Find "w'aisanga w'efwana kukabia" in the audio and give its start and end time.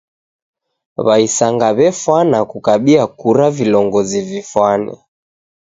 1.05-3.03